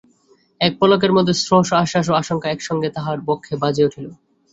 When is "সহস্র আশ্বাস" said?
1.41-2.05